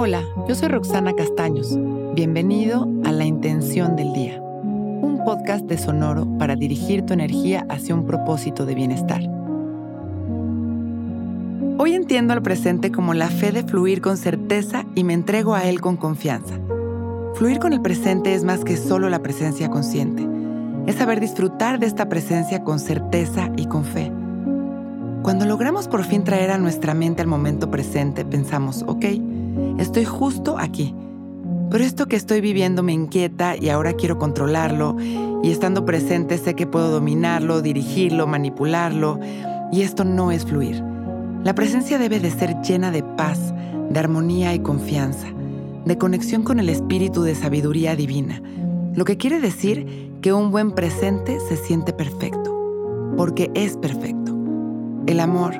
[0.00, 1.76] Hola, yo soy Roxana Castaños.
[2.14, 7.96] Bienvenido a La Intención del Día, un podcast de Sonoro para dirigir tu energía hacia
[7.96, 9.22] un propósito de bienestar.
[11.78, 15.64] Hoy entiendo al presente como la fe de fluir con certeza y me entrego a
[15.64, 16.54] él con confianza.
[17.34, 20.24] Fluir con el presente es más que solo la presencia consciente.
[20.86, 24.12] Es saber disfrutar de esta presencia con certeza y con fe.
[25.22, 29.04] Cuando logramos por fin traer a nuestra mente al momento presente, pensamos, ok,
[29.78, 30.94] Estoy justo aquí.
[31.70, 34.96] Pero esto que estoy viviendo me inquieta y ahora quiero controlarlo
[35.42, 39.20] y estando presente sé que puedo dominarlo, dirigirlo, manipularlo
[39.70, 40.82] y esto no es fluir.
[41.44, 43.52] La presencia debe de ser llena de paz,
[43.90, 45.28] de armonía y confianza,
[45.84, 48.42] de conexión con el espíritu de sabiduría divina,
[48.94, 54.17] lo que quiere decir que un buen presente se siente perfecto, porque es perfecto.
[55.08, 55.54] El amor,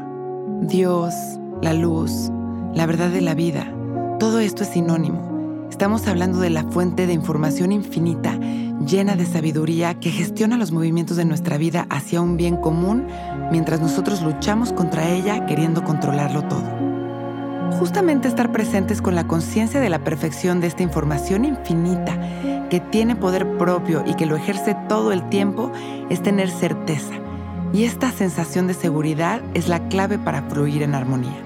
[0.61, 1.15] Dios,
[1.63, 2.31] la luz,
[2.75, 3.73] la verdad de la vida,
[4.21, 5.67] todo esto es sinónimo.
[5.71, 8.39] Estamos hablando de la fuente de información infinita,
[8.85, 13.07] llena de sabiduría, que gestiona los movimientos de nuestra vida hacia un bien común,
[13.51, 16.69] mientras nosotros luchamos contra ella queriendo controlarlo todo.
[17.79, 22.21] Justamente estar presentes con la conciencia de la perfección de esta información infinita,
[22.69, 25.73] que tiene poder propio y que lo ejerce todo el tiempo,
[26.11, 27.15] es tener certeza.
[27.73, 31.43] Y esta sensación de seguridad es la clave para fluir en armonía.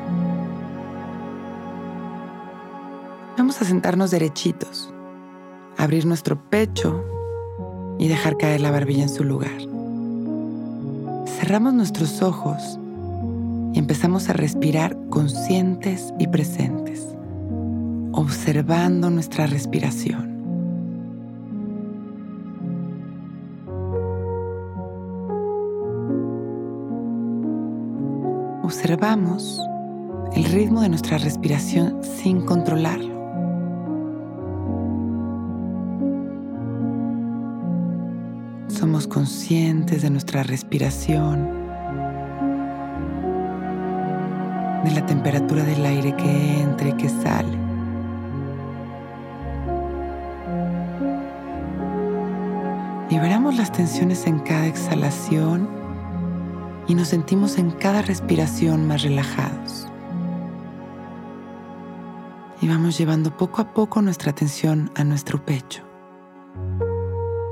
[3.37, 4.93] Vamos a sentarnos derechitos,
[5.77, 7.05] abrir nuestro pecho
[7.99, 9.59] y dejar caer la barbilla en su lugar.
[11.27, 12.79] Cerramos nuestros ojos
[13.73, 17.05] y empezamos a respirar conscientes y presentes,
[18.13, 20.32] observando nuestra respiración.
[28.63, 29.61] Observamos
[30.35, 33.13] el ritmo de nuestra respiración sin controlarlo.
[38.83, 41.49] somos conscientes de nuestra respiración,
[44.83, 47.57] de la temperatura del aire que entra y que sale.
[53.09, 55.82] Liberamos las tensiones en cada exhalación
[56.89, 59.87] y nos sentimos en cada respiración más relajados.
[62.61, 65.83] Y vamos llevando poco a poco nuestra atención a nuestro pecho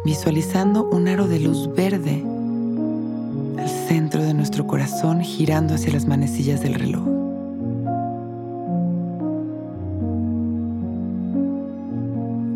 [0.05, 2.25] visualizando un aro de luz verde
[3.59, 7.07] al centro de nuestro corazón girando hacia las manecillas del reloj.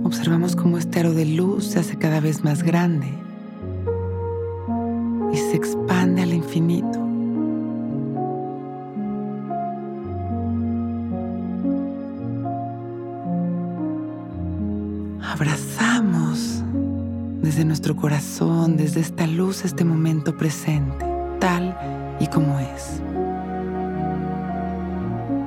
[0.05, 3.09] Observamos cómo este aro de luz se hace cada vez más grande
[5.33, 6.14] y se expande
[15.21, 16.63] Abrazamos
[17.43, 21.05] desde nuestro corazón, desde esta luz, este momento presente,
[21.41, 21.77] tal
[22.21, 23.01] y como es.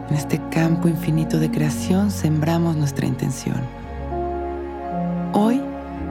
[0.09, 3.61] En este campo infinito de creación sembramos nuestra intención.
[5.31, 5.61] Hoy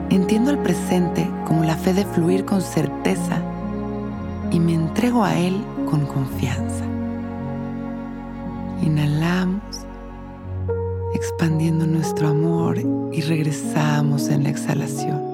[0.09, 3.43] entiendo el presente como la fe de fluir con certeza
[4.51, 6.85] y me entrego a él con confianza.
[8.81, 9.61] Inhalamos,
[11.13, 12.77] expandiendo nuestro amor
[13.11, 15.27] y regresamos en la exhalación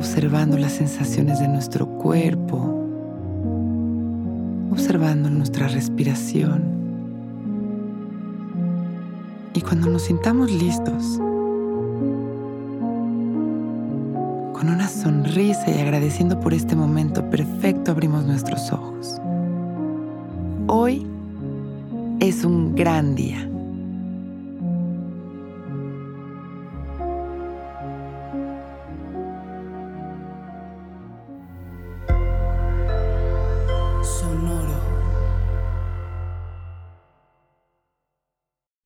[0.00, 2.56] observando las sensaciones de nuestro cuerpo,
[4.72, 6.62] observando nuestra respiración.
[9.52, 11.20] Y cuando nos sintamos listos,
[14.60, 19.18] con una sonrisa y agradeciendo por este momento perfecto, abrimos nuestros ojos.
[20.66, 21.06] Hoy
[22.20, 23.48] es un gran día.